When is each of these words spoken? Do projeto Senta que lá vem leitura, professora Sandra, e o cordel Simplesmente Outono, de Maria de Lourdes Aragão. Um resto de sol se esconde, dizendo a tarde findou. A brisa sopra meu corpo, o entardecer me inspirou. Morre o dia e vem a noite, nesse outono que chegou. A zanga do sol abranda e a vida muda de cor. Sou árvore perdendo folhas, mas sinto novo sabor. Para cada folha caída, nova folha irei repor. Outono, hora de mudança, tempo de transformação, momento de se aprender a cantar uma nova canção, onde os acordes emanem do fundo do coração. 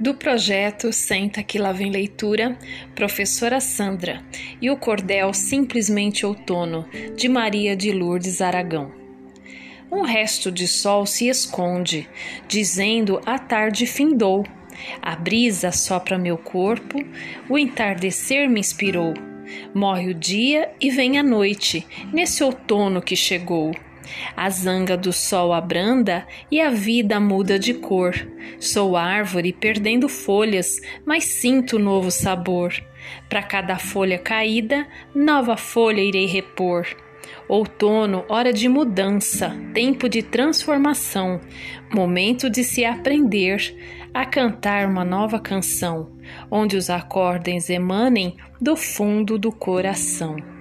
Do 0.00 0.14
projeto 0.14 0.94
Senta 0.94 1.42
que 1.42 1.58
lá 1.58 1.72
vem 1.72 1.90
leitura, 1.90 2.56
professora 2.94 3.60
Sandra, 3.60 4.24
e 4.58 4.70
o 4.70 4.76
cordel 4.78 5.34
Simplesmente 5.34 6.24
Outono, 6.24 6.88
de 7.14 7.28
Maria 7.28 7.76
de 7.76 7.92
Lourdes 7.92 8.40
Aragão. 8.40 8.90
Um 9.92 10.00
resto 10.00 10.50
de 10.50 10.66
sol 10.66 11.04
se 11.04 11.28
esconde, 11.28 12.08
dizendo 12.48 13.20
a 13.26 13.38
tarde 13.38 13.84
findou. 13.84 14.46
A 15.02 15.14
brisa 15.14 15.70
sopra 15.70 16.16
meu 16.16 16.38
corpo, 16.38 16.96
o 17.46 17.58
entardecer 17.58 18.48
me 18.48 18.58
inspirou. 18.58 19.12
Morre 19.74 20.08
o 20.08 20.14
dia 20.14 20.70
e 20.80 20.90
vem 20.90 21.18
a 21.18 21.22
noite, 21.22 21.86
nesse 22.10 22.42
outono 22.42 23.02
que 23.02 23.14
chegou. 23.14 23.74
A 24.36 24.50
zanga 24.50 24.96
do 24.96 25.12
sol 25.12 25.52
abranda 25.52 26.26
e 26.50 26.60
a 26.60 26.70
vida 26.70 27.20
muda 27.20 27.58
de 27.58 27.74
cor. 27.74 28.14
Sou 28.58 28.96
árvore 28.96 29.52
perdendo 29.52 30.08
folhas, 30.08 30.80
mas 31.04 31.24
sinto 31.24 31.78
novo 31.78 32.10
sabor. 32.10 32.74
Para 33.28 33.42
cada 33.42 33.78
folha 33.78 34.18
caída, 34.18 34.86
nova 35.14 35.56
folha 35.56 36.00
irei 36.00 36.26
repor. 36.26 36.86
Outono, 37.48 38.24
hora 38.28 38.52
de 38.52 38.68
mudança, 38.68 39.56
tempo 39.74 40.08
de 40.08 40.22
transformação, 40.22 41.40
momento 41.92 42.48
de 42.48 42.62
se 42.62 42.84
aprender 42.84 43.76
a 44.14 44.24
cantar 44.24 44.86
uma 44.86 45.04
nova 45.04 45.38
canção, 45.38 46.10
onde 46.50 46.76
os 46.76 46.90
acordes 46.90 47.70
emanem 47.70 48.36
do 48.60 48.76
fundo 48.76 49.38
do 49.38 49.52
coração. 49.52 50.59